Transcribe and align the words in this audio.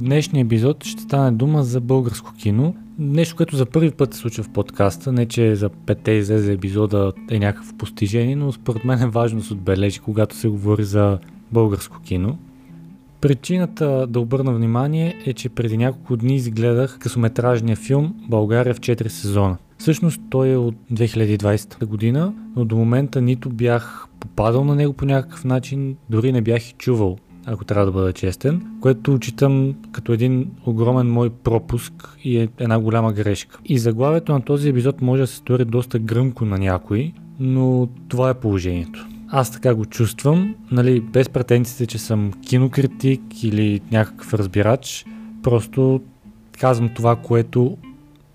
Днешния 0.00 0.44
епизод 0.44 0.84
ще 0.84 1.02
стане 1.02 1.36
дума 1.36 1.62
за 1.62 1.80
българско 1.80 2.32
кино. 2.38 2.74
Нещо, 2.98 3.36
което 3.36 3.56
за 3.56 3.66
първи 3.66 3.90
път 3.90 4.14
се 4.14 4.20
случва 4.20 4.44
в 4.44 4.48
подкаста. 4.48 5.12
Не, 5.12 5.26
че 5.26 5.56
за 5.56 5.68
пете 5.68 6.10
излезе 6.10 6.52
епизода 6.52 7.12
е 7.30 7.38
някакво 7.38 7.76
постижение, 7.76 8.36
но 8.36 8.52
според 8.52 8.84
мен 8.84 9.02
е 9.02 9.06
важно 9.06 9.38
да 9.38 9.44
се 9.44 9.52
отбележи, 9.52 10.00
когато 10.00 10.36
се 10.36 10.48
говори 10.48 10.84
за 10.84 11.18
българско 11.52 12.00
кино. 12.00 12.38
Причината 13.20 14.06
да 14.06 14.20
обърна 14.20 14.52
внимание 14.52 15.14
е, 15.26 15.32
че 15.32 15.48
преди 15.48 15.76
няколко 15.76 16.16
дни 16.16 16.36
изгледах 16.36 16.98
късометражния 16.98 17.76
филм 17.76 18.14
България 18.28 18.74
в 18.74 18.80
4 18.80 19.08
сезона. 19.08 19.56
Всъщност 19.78 20.20
той 20.30 20.48
е 20.48 20.56
от 20.56 20.74
2020 20.92 21.86
година, 21.86 22.32
но 22.56 22.64
до 22.64 22.76
момента 22.76 23.20
нито 23.20 23.50
бях 23.50 24.06
попадал 24.20 24.64
на 24.64 24.74
него 24.74 24.92
по 24.92 25.04
някакъв 25.04 25.44
начин, 25.44 25.96
дори 26.10 26.32
не 26.32 26.42
бях 26.42 26.70
и 26.70 26.74
чувал 26.78 27.18
ако 27.46 27.64
трябва 27.64 27.86
да 27.86 27.92
бъда 27.92 28.12
честен, 28.12 28.66
което 28.80 29.14
учитам 29.14 29.74
като 29.92 30.12
един 30.12 30.50
огромен 30.66 31.10
мой 31.10 31.30
пропуск 31.30 32.16
и 32.24 32.38
е 32.38 32.48
една 32.58 32.80
голяма 32.80 33.12
грешка. 33.12 33.58
И 33.64 33.78
заглавието 33.78 34.32
на 34.32 34.42
този 34.42 34.68
епизод 34.68 35.00
може 35.00 35.22
да 35.22 35.26
се 35.26 35.36
стори 35.36 35.64
доста 35.64 35.98
гръмко 35.98 36.44
на 36.44 36.58
някой, 36.58 37.12
но 37.40 37.88
това 38.08 38.30
е 38.30 38.40
положението. 38.40 39.06
Аз 39.28 39.52
така 39.52 39.74
го 39.74 39.84
чувствам, 39.86 40.54
нали, 40.72 41.00
без 41.00 41.28
претенциите, 41.28 41.86
че 41.86 41.98
съм 41.98 42.32
кинокритик 42.46 43.42
или 43.42 43.80
някакъв 43.90 44.34
разбирач, 44.34 45.04
просто 45.42 46.00
казвам 46.58 46.90
това, 46.94 47.16
което 47.16 47.76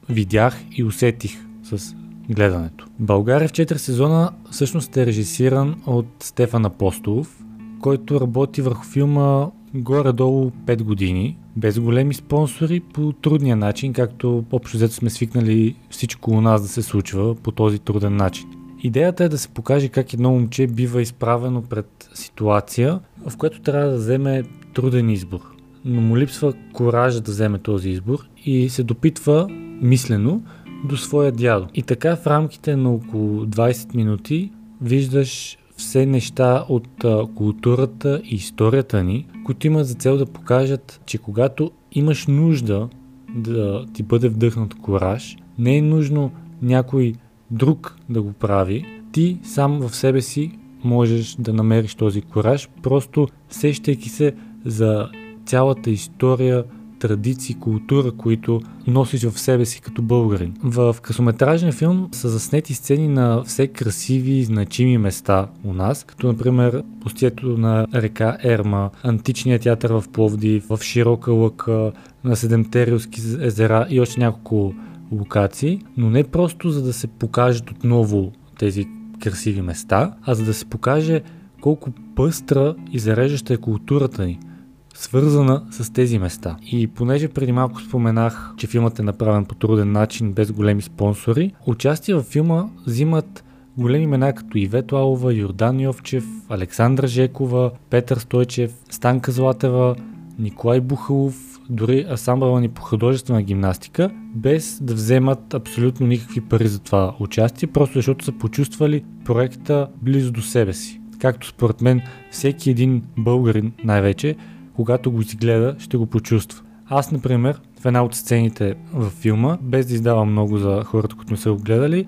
видях 0.09 0.63
и 0.71 0.83
усетих 0.83 1.45
с 1.63 1.95
гледането. 2.29 2.87
България 2.99 3.47
в 3.47 3.51
4 3.51 3.75
сезона 3.75 4.31
всъщност 4.51 4.97
е 4.97 5.05
режисиран 5.05 5.81
от 5.85 6.07
Стефан 6.19 6.65
Апостолов, 6.65 7.44
който 7.85 8.21
работи 8.21 8.61
върху 8.61 8.85
филма 8.85 9.47
горе-долу 9.75 10.51
5 10.65 10.83
години, 10.83 11.37
без 11.55 11.79
големи 11.79 12.13
спонсори, 12.13 12.79
по 12.79 13.13
трудния 13.13 13.55
начин, 13.55 13.93
както 13.93 14.43
общо 14.51 14.77
взето 14.77 14.93
сме 14.93 15.09
свикнали 15.09 15.75
всичко 15.89 16.31
у 16.31 16.41
нас 16.41 16.61
да 16.61 16.67
се 16.67 16.81
случва 16.81 17.35
по 17.35 17.51
този 17.51 17.79
труден 17.79 18.15
начин. 18.15 18.47
Идеята 18.83 19.23
е 19.23 19.29
да 19.29 19.37
се 19.37 19.49
покаже 19.49 19.89
как 19.89 20.13
едно 20.13 20.31
момче 20.31 20.67
бива 20.67 21.01
изправено 21.01 21.61
пред 21.61 22.09
ситуация, 22.13 22.99
в 23.29 23.37
която 23.37 23.61
трябва 23.61 23.89
да 23.89 23.97
вземе 23.97 24.43
труден 24.73 25.09
избор. 25.09 25.39
Но 25.85 26.01
му 26.01 26.17
липсва 26.17 26.53
коража 26.73 27.21
да 27.21 27.31
вземе 27.31 27.59
този 27.59 27.89
избор 27.89 28.19
и 28.45 28.69
се 28.69 28.83
допитва 28.83 29.47
мислено 29.81 30.43
до 30.89 30.97
своя 30.97 31.31
дядо. 31.31 31.67
И 31.73 31.83
така 31.83 32.15
в 32.15 32.27
рамките 32.27 32.75
на 32.75 32.91
около 32.91 33.45
20 33.45 33.95
минути 33.95 34.51
виждаш 34.81 35.57
все 35.75 36.05
неща 36.05 36.65
от 36.69 37.05
културата 37.35 38.21
и 38.23 38.35
историята 38.35 39.03
ни, 39.03 39.27
които 39.45 39.67
имат 39.67 39.87
за 39.87 39.93
цел 39.93 40.17
да 40.17 40.25
покажат, 40.25 41.01
че 41.05 41.17
когато 41.17 41.71
имаш 41.91 42.27
нужда 42.27 42.89
да 43.35 43.85
ти 43.93 44.03
бъде 44.03 44.29
вдъхнат 44.29 44.75
кораж, 44.75 45.37
не 45.57 45.77
е 45.77 45.81
нужно 45.81 46.31
някой 46.61 47.13
друг 47.51 47.97
да 48.09 48.21
го 48.21 48.33
прави, 48.33 48.85
ти 49.11 49.39
сам 49.43 49.79
в 49.79 49.95
себе 49.95 50.21
си 50.21 50.51
можеш 50.83 51.35
да 51.39 51.53
намериш 51.53 51.95
този 51.95 52.21
кораж, 52.21 52.69
просто 52.83 53.27
сещайки 53.49 54.09
се 54.09 54.35
за 54.65 55.09
цялата 55.45 55.89
история, 55.89 56.63
традиции, 57.07 57.55
култура, 57.55 58.11
които 58.11 58.61
носиш 58.87 59.23
в 59.23 59.39
себе 59.39 59.65
си 59.65 59.81
като 59.81 60.01
българин. 60.01 60.53
В 60.63 60.95
късометражния 61.01 61.73
филм 61.73 62.09
са 62.11 62.29
заснети 62.29 62.73
сцени 62.73 63.07
на 63.07 63.43
все 63.43 63.67
красиви 63.67 64.31
и 64.31 64.43
значими 64.43 64.97
места 64.97 65.47
у 65.63 65.73
нас, 65.73 66.03
като 66.03 66.27
например 66.27 66.83
пустието 67.01 67.57
на 67.57 67.87
река 67.93 68.37
Ерма, 68.43 68.89
античният 69.03 69.61
театър 69.61 69.89
в 69.89 70.03
Пловдив, 70.13 70.65
в 70.69 70.79
Широка 70.81 71.31
лъка, 71.31 71.91
на 72.23 72.35
Седемте 72.35 72.87
Рилски 72.87 73.21
езера 73.39 73.87
и 73.89 74.01
още 74.01 74.19
няколко 74.19 74.73
локации, 75.11 75.81
но 75.97 76.09
не 76.09 76.23
просто 76.23 76.69
за 76.69 76.83
да 76.83 76.93
се 76.93 77.07
покажат 77.07 77.71
отново 77.71 78.31
тези 78.59 78.85
красиви 79.19 79.61
места, 79.61 80.13
а 80.23 80.35
за 80.35 80.45
да 80.45 80.53
се 80.53 80.65
покаже 80.65 81.21
колко 81.61 81.91
пъстра 82.15 82.75
и 82.91 82.99
зареждаща 82.99 83.53
е 83.53 83.57
културата 83.57 84.25
ни– 84.25 84.39
свързана 84.95 85.63
с 85.71 85.93
тези 85.93 86.19
места. 86.19 86.57
И 86.71 86.87
понеже 86.87 87.27
преди 87.27 87.51
малко 87.51 87.81
споменах, 87.81 88.53
че 88.57 88.67
филмът 88.67 88.99
е 88.99 89.03
направен 89.03 89.45
по 89.45 89.55
труден 89.55 89.91
начин, 89.91 90.33
без 90.33 90.51
големи 90.51 90.81
спонсори, 90.81 91.53
участие 91.67 92.15
в 92.15 92.23
филма 92.23 92.65
взимат 92.87 93.43
големи 93.77 94.03
имена 94.03 94.33
като 94.33 94.57
Ивето 94.57 94.95
Алова, 94.95 95.33
Йордан 95.33 95.79
Йовчев, 95.79 96.25
Александра 96.49 97.07
Жекова, 97.07 97.71
Петър 97.89 98.17
Стойчев, 98.17 98.73
Станка 98.89 99.31
Златева, 99.31 99.95
Николай 100.39 100.81
Бухалов, 100.81 101.59
дори 101.69 102.05
асамбъла 102.11 102.61
ни 102.61 102.69
по 102.69 102.81
художествена 102.81 103.41
гимнастика, 103.41 104.09
без 104.35 104.79
да 104.81 104.93
вземат 104.93 105.53
абсолютно 105.53 106.07
никакви 106.07 106.41
пари 106.41 106.67
за 106.67 106.79
това 106.79 107.15
участие, 107.19 107.67
просто 107.67 107.97
защото 107.97 108.25
са 108.25 108.31
почувствали 108.31 109.03
проекта 109.25 109.87
близо 110.01 110.31
до 110.31 110.41
себе 110.41 110.73
си. 110.73 111.01
Както 111.19 111.47
според 111.47 111.81
мен 111.81 112.01
всеки 112.31 112.69
един 112.69 113.03
българин 113.17 113.71
най-вече 113.83 114.35
когато 114.75 115.11
го 115.11 115.21
изгледа, 115.21 115.75
ще 115.79 115.97
го 115.97 116.05
почувства. 116.05 116.61
Аз, 116.87 117.11
например, 117.11 117.61
в 117.81 117.85
една 117.85 118.03
от 118.03 118.15
сцените 118.15 118.75
във 118.93 119.13
филма, 119.13 119.57
без 119.61 119.85
да 119.85 119.93
издавам 119.93 120.31
много 120.31 120.57
за 120.57 120.83
хората, 120.83 121.15
които 121.15 121.33
не 121.33 121.37
са 121.37 121.51
го 121.51 121.57
гледали, 121.57 122.07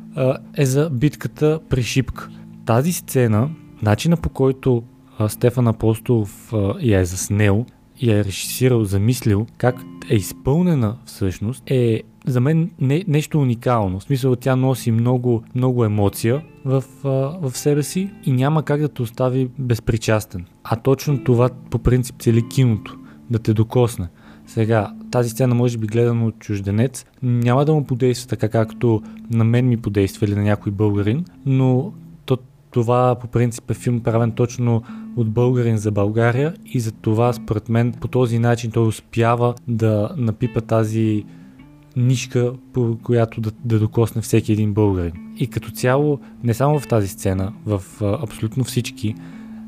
е 0.57 0.65
за 0.65 0.89
битката 0.89 1.59
при 1.69 1.83
Шипка. 1.83 2.29
Тази 2.65 2.93
сцена, 2.93 3.49
начина 3.81 4.17
по 4.17 4.29
който 4.29 4.83
Стефан 5.27 5.67
Апостолов 5.67 6.53
я 6.81 6.99
е 6.99 7.05
заснел 7.05 7.65
я 8.01 8.17
е 8.17 8.23
режисирал, 8.23 8.83
замислил, 8.83 9.45
как 9.57 9.75
е 10.09 10.15
изпълнена 10.15 10.97
всъщност, 11.05 11.63
е 11.65 12.01
за 12.27 12.41
мен 12.41 12.71
не, 12.81 13.03
нещо 13.07 13.39
уникално. 13.39 13.99
В 13.99 14.03
смисъл, 14.03 14.35
тя 14.35 14.55
носи 14.55 14.91
много, 14.91 15.43
много 15.55 15.85
емоция 15.85 16.41
в, 16.65 16.83
в 17.41 17.51
себе 17.53 17.83
си 17.83 18.09
и 18.25 18.31
няма 18.31 18.63
как 18.63 18.81
да 18.81 18.89
те 18.89 19.01
остави 19.01 19.49
безпричастен. 19.59 20.45
А 20.63 20.75
точно 20.75 21.23
това 21.23 21.49
по 21.69 21.79
принцип 21.79 22.15
цели 22.19 22.47
киното, 22.47 22.97
да 23.29 23.39
те 23.39 23.53
докосне. 23.53 24.07
Сега, 24.47 24.93
тази 25.11 25.29
сцена 25.29 25.55
може 25.55 25.77
би 25.77 25.87
гледана 25.87 26.25
от 26.25 26.39
чужденец, 26.39 27.05
няма 27.23 27.65
да 27.65 27.73
му 27.73 27.83
подейства 27.83 28.29
така 28.29 28.49
както 28.49 29.01
на 29.31 29.43
мен 29.43 29.67
ми 29.67 29.77
подейства 29.77 30.25
или 30.25 30.35
на 30.35 30.43
някой 30.43 30.71
българин, 30.71 31.25
но 31.45 31.93
то, 32.25 32.37
това 32.71 33.15
по 33.15 33.27
принцип 33.27 33.71
е 33.71 33.73
филм 33.73 33.99
правен 33.99 34.31
точно 34.31 34.83
от 35.15 35.29
българин 35.29 35.77
за 35.77 35.91
България 35.91 36.53
и 36.65 36.79
за 36.79 36.91
това 36.91 37.33
според 37.33 37.69
мен 37.69 37.93
по 37.93 38.07
този 38.07 38.39
начин 38.39 38.71
той 38.71 38.87
успява 38.87 39.53
да 39.67 40.09
напипа 40.17 40.61
тази 40.61 41.25
нишка, 41.97 42.53
по 42.73 42.97
която 43.03 43.41
да, 43.41 43.51
да 43.65 43.79
докосне 43.79 44.21
всеки 44.21 44.51
един 44.51 44.73
българин. 44.73 45.11
И 45.37 45.47
като 45.47 45.71
цяло, 45.71 46.19
не 46.43 46.53
само 46.53 46.79
в 46.79 46.87
тази 46.87 47.07
сцена, 47.07 47.53
в 47.65 47.81
а, 48.01 48.23
абсолютно 48.23 48.63
всички, 48.63 49.15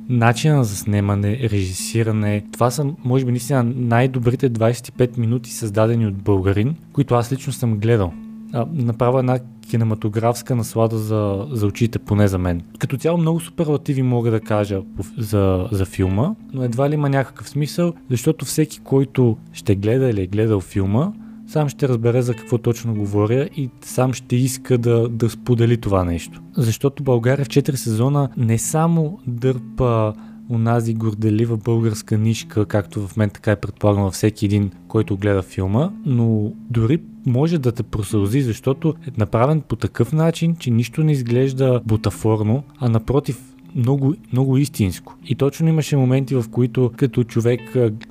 начина 0.09 0.63
за 0.63 0.75
снимане, 0.75 1.49
режисиране, 1.51 2.43
това 2.51 2.71
са, 2.71 2.85
може 3.03 3.25
би, 3.25 3.31
наистина 3.31 3.63
най-добрите 3.63 4.51
25 4.51 5.17
минути 5.17 5.51
създадени 5.51 6.07
от 6.07 6.15
българин, 6.15 6.75
които 6.93 7.15
аз 7.15 7.31
лично 7.31 7.53
съм 7.53 7.77
гледал. 7.77 8.13
А, 8.53 8.65
направя 8.73 9.19
една 9.19 9.39
кинематографска 9.69 10.55
наслада 10.55 10.97
за, 10.97 11.47
за 11.51 11.67
очите, 11.67 11.99
поне 11.99 12.27
за 12.27 12.37
мен. 12.37 12.61
Като 12.79 12.97
цяло 12.97 13.17
много 13.17 13.39
суперлативи 13.39 14.01
мога 14.01 14.31
да 14.31 14.39
кажа 14.39 14.81
за, 15.17 15.67
за 15.71 15.85
филма, 15.85 16.35
но 16.53 16.63
едва 16.63 16.89
ли 16.89 16.93
има 16.93 17.09
някакъв 17.09 17.49
смисъл, 17.49 17.93
защото 18.09 18.45
всеки, 18.45 18.79
който 18.79 19.37
ще 19.53 19.75
гледа 19.75 20.09
или 20.09 20.21
е 20.21 20.27
гледал 20.27 20.59
филма, 20.59 21.11
сам 21.49 21.69
ще 21.69 21.87
разбере 21.87 22.21
за 22.21 22.33
какво 22.33 22.57
точно 22.57 22.95
говоря 22.95 23.49
и 23.55 23.69
сам 23.81 24.13
ще 24.13 24.35
иска 24.35 24.77
да, 24.77 25.09
да 25.09 25.29
сподели 25.29 25.77
това 25.77 26.03
нещо. 26.03 26.41
Защото 26.57 27.03
България 27.03 27.45
в 27.45 27.49
4 27.49 27.75
сезона 27.75 28.29
не 28.37 28.57
само 28.57 29.19
дърпа 29.27 30.13
унази 30.49 30.93
горделива 30.93 31.57
българска 31.57 32.17
нишка, 32.17 32.65
както 32.65 33.07
в 33.07 33.17
мен 33.17 33.29
така 33.29 33.51
е 33.51 33.55
предполагам 33.55 34.03
във 34.03 34.13
всеки 34.13 34.45
един, 34.45 34.71
който 34.87 35.17
гледа 35.17 35.41
филма, 35.41 35.91
но 36.05 36.51
дори 36.69 37.01
може 37.25 37.57
да 37.57 37.71
те 37.71 37.83
просълзи, 37.83 38.41
защото 38.41 38.93
е 39.07 39.11
направен 39.17 39.61
по 39.61 39.75
такъв 39.75 40.13
начин, 40.13 40.55
че 40.55 40.71
нищо 40.71 41.03
не 41.03 41.11
изглежда 41.11 41.81
бутафорно, 41.85 42.63
а 42.79 42.89
напротив 42.89 43.41
много, 43.75 44.13
много 44.33 44.57
истинско. 44.57 45.15
И 45.25 45.35
точно 45.35 45.67
имаше 45.67 45.97
моменти, 45.97 46.35
в 46.35 46.45
които 46.51 46.91
като 46.97 47.23
човек 47.23 47.61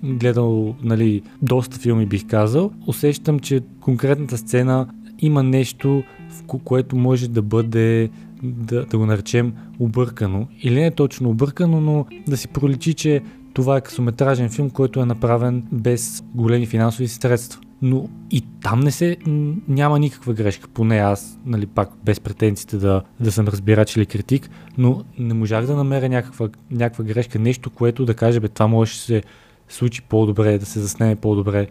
гледал 0.02 0.74
нали, 0.82 1.22
доста 1.42 1.78
филми, 1.78 2.06
бих 2.06 2.26
казал, 2.26 2.70
усещам, 2.86 3.38
че 3.38 3.60
конкретната 3.80 4.38
сцена 4.38 4.86
има 5.18 5.42
нещо, 5.42 6.02
в 6.30 6.58
което 6.64 6.96
може 6.96 7.28
да 7.28 7.42
бъде 7.42 8.10
да, 8.42 8.86
да 8.86 8.98
го 8.98 9.06
наречем 9.06 9.52
объркано. 9.78 10.46
Или 10.62 10.80
не 10.80 10.90
точно 10.90 11.30
объркано, 11.30 11.80
но 11.80 12.06
да 12.26 12.36
си 12.36 12.48
проличи, 12.48 12.94
че 12.94 13.22
това 13.54 13.76
е 13.76 13.80
късометражен 13.80 14.48
филм, 14.48 14.70
който 14.70 15.00
е 15.00 15.04
направен 15.04 15.62
без 15.72 16.24
големи 16.34 16.66
финансови 16.66 17.08
средства 17.08 17.60
но 17.82 18.08
и 18.30 18.44
там 18.62 18.80
не 18.80 18.90
се, 18.90 19.16
няма 19.68 19.98
никаква 19.98 20.34
грешка, 20.34 20.68
поне 20.68 20.98
аз, 20.98 21.38
нали, 21.46 21.66
пак 21.66 21.90
без 22.04 22.20
претенциите 22.20 22.76
да, 22.76 23.02
да 23.20 23.32
съм 23.32 23.46
разбирач 23.46 23.96
или 23.96 24.06
критик, 24.06 24.50
но 24.78 25.04
не 25.18 25.34
можах 25.34 25.66
да 25.66 25.76
намеря 25.76 26.08
някаква, 26.08 26.48
някаква 26.70 27.04
грешка, 27.04 27.38
нещо, 27.38 27.70
което 27.70 28.04
да 28.04 28.14
каже, 28.14 28.40
бе, 28.40 28.48
това 28.48 28.66
може 28.66 28.92
да 28.92 28.98
се 28.98 29.22
случи 29.68 30.02
по-добре, 30.02 30.58
да 30.58 30.66
се 30.66 30.80
заснеме 30.80 31.16
по-добре. 31.16 31.66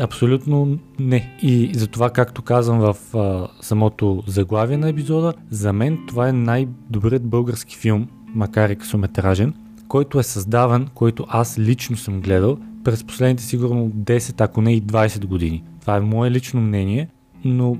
Абсолютно 0.00 0.78
не. 0.98 1.36
И 1.42 1.70
затова, 1.74 2.10
както 2.10 2.42
казвам 2.42 2.80
в 2.80 3.16
а, 3.16 3.48
самото 3.60 4.22
заглавие 4.26 4.76
на 4.76 4.88
епизода, 4.88 5.34
за 5.50 5.72
мен 5.72 5.98
това 6.08 6.28
е 6.28 6.32
най-добрият 6.32 7.22
български 7.22 7.76
филм, 7.76 8.08
макар 8.34 8.70
и 8.70 8.76
късометражен, 8.76 9.54
който 9.92 10.18
е 10.18 10.22
създаван, 10.22 10.88
който 10.94 11.26
аз 11.28 11.58
лично 11.58 11.96
съм 11.96 12.20
гледал 12.20 12.58
през 12.84 13.04
последните 13.04 13.42
сигурно 13.42 13.90
10, 13.90 14.40
ако 14.40 14.62
не 14.62 14.74
и 14.74 14.82
20 14.82 15.26
години. 15.26 15.64
Това 15.80 15.96
е 15.96 16.00
мое 16.00 16.30
лично 16.30 16.60
мнение, 16.60 17.08
но 17.44 17.76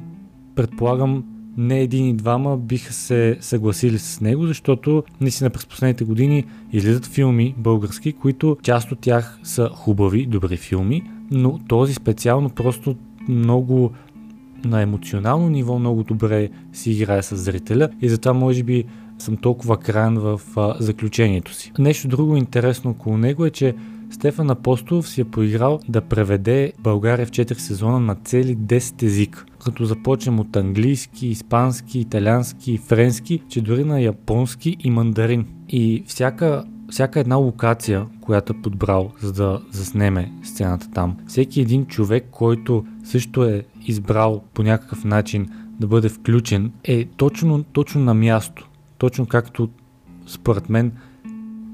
предполагам 0.55 1.25
не 1.57 1.81
един 1.81 2.09
и 2.09 2.15
двама 2.15 2.57
биха 2.57 2.93
се 2.93 3.37
съгласили 3.41 3.99
с 3.99 4.21
него, 4.21 4.47
защото 4.47 5.05
наистина 5.21 5.51
през 5.51 5.67
последните 5.67 6.05
години 6.05 6.45
излизат 6.73 7.07
филми 7.07 7.55
български, 7.59 8.13
които 8.13 8.57
част 8.63 8.93
от 8.93 9.01
тях 9.01 9.39
са 9.43 9.71
хубави, 9.73 10.27
добри 10.27 10.57
филми, 10.57 11.03
но 11.31 11.59
този 11.69 11.95
специално 11.95 12.51
просто 12.51 12.97
много 13.29 13.93
на 14.65 14.83
емоционално 14.83 15.49
ниво 15.49 15.79
много 15.79 16.03
добре 16.03 16.49
си 16.73 16.91
играе 16.91 17.23
с 17.23 17.37
зрителя 17.37 17.89
и 18.01 18.09
затова 18.09 18.33
може 18.33 18.63
би 18.63 18.85
съм 19.23 19.37
толкова 19.37 19.77
крайен 19.77 20.19
в 20.19 20.41
а, 20.57 20.75
заключението 20.79 21.55
си. 21.55 21.73
Нещо 21.79 22.09
друго 22.09 22.37
интересно 22.37 22.91
около 22.91 23.17
него 23.17 23.45
е, 23.45 23.51
че 23.51 23.75
Стефан 24.11 24.51
Апостолов 24.51 25.09
си 25.09 25.21
е 25.21 25.25
поиграл 25.25 25.81
да 25.89 26.01
преведе 26.01 26.73
България 26.79 27.27
в 27.27 27.31
4 27.31 27.53
сезона 27.53 28.01
на 28.01 28.15
цели 28.15 28.57
10 28.57 29.03
език. 29.03 29.47
Като 29.65 29.85
започнем 29.85 30.41
от 30.41 30.57
английски, 30.57 31.27
испански, 31.27 31.99
италиански, 31.99 32.79
френски, 32.79 33.43
че 33.49 33.61
дори 33.61 33.85
на 33.85 34.01
японски 34.01 34.77
и 34.81 34.91
мандарин. 34.91 35.47
И 35.69 36.05
всяка 36.07 36.65
всяка 36.93 37.21
една 37.21 37.37
локация, 37.37 38.07
която 38.21 38.53
е 38.53 38.63
подбрал, 38.63 39.13
за 39.21 39.33
да 39.33 39.61
заснеме 39.71 40.33
сцената 40.43 40.91
там, 40.95 41.17
всеки 41.27 41.61
един 41.61 41.87
човек, 41.87 42.25
който 42.31 42.85
също 43.05 43.45
е 43.45 43.65
избрал 43.87 44.43
по 44.55 44.63
някакъв 44.63 45.05
начин 45.05 45.49
да 45.81 45.87
бъде 45.87 46.09
включен, 46.09 46.73
е 46.85 47.05
точно, 47.05 47.63
точно 47.63 48.01
на 48.01 48.15
място. 48.15 48.69
Точно 49.03 49.27
както 49.27 49.69
според 50.27 50.69
мен 50.69 50.93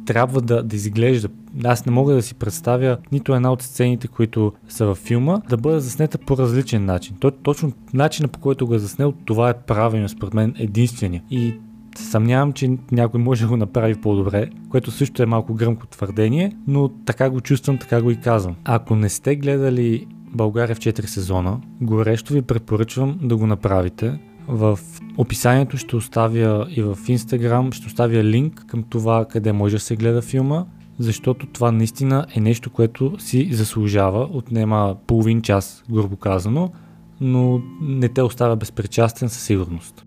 трябва 0.07 0.41
да, 0.41 0.63
да 0.63 0.77
изглежда. 0.77 1.29
Аз 1.65 1.87
не 1.87 1.93
мога 1.93 2.15
да 2.15 2.23
си 2.23 2.35
представя 2.35 2.99
нито 3.13 3.35
една 3.35 3.53
от 3.53 3.63
сцените, 3.63 4.09
които 4.09 4.53
са 4.69 4.87
във 4.87 4.99
филма, 4.99 5.41
да 5.49 5.57
бъде 5.57 5.81
заснета 5.81 6.19
по 6.19 6.37
различен 6.37 6.85
начин. 6.85 7.17
То, 7.21 7.31
точно 7.31 7.73
начина 7.95 8.29
по 8.29 8.39
който 8.39 8.67
го 8.67 8.75
е 8.75 8.79
заснел, 8.79 9.13
това 9.13 9.51
е 9.51 9.55
правилно, 9.55 10.09
според 10.09 10.35
мен, 10.35 10.55
единствения. 10.59 11.23
И 11.31 11.55
съмнявам, 11.97 12.53
че 12.53 12.79
някой 12.93 13.21
може 13.21 13.43
да 13.43 13.49
го 13.49 13.57
направи 13.57 13.95
по-добре, 13.95 14.51
което 14.71 14.91
също 14.91 15.23
е 15.23 15.27
малко 15.27 15.55
гръмко 15.55 15.87
твърдение, 15.87 16.53
но 16.67 16.89
така 16.89 17.31
го 17.31 17.41
чувствам, 17.41 17.79
така 17.79 18.03
го 18.03 18.11
и 18.11 18.21
казвам. 18.21 18.57
Ако 18.65 18.97
не 18.97 19.09
сте 19.09 19.37
гледали 19.37 20.07
България 20.35 20.77
в 20.77 20.81
4 20.81 21.07
сезона, 21.07 21.61
горещо 21.81 22.33
ви 22.33 22.43
препоръчвам 22.43 23.19
да 23.23 23.37
го 23.37 23.47
направите. 23.47 24.19
В 24.49 24.79
описанието 25.17 25.77
ще 25.77 25.97
оставя 25.97 26.67
и 26.71 26.83
в 26.83 26.97
Instagram, 26.97 27.75
ще 27.75 27.87
оставя 27.87 28.25
линк 28.25 28.65
към 28.67 28.83
това 28.83 29.25
къде 29.25 29.53
може 29.53 29.77
да 29.77 29.81
се 29.81 29.97
гледа 29.97 30.23
филма, 30.23 30.65
защото 30.99 31.47
това 31.47 31.73
наистина 31.73 32.27
е 32.37 32.41
нещо, 32.41 32.71
което 32.71 33.15
си 33.19 33.49
заслужава, 33.53 34.29
отнема 34.33 34.97
половин 35.07 35.43
час, 35.43 35.85
грубо 35.91 36.17
казано, 36.17 36.73
но 37.21 37.61
не 37.81 38.09
те 38.09 38.23
оставя 38.23 38.57
безпричастен 38.57 39.29
със 39.29 39.43
сигурност. 39.43 40.05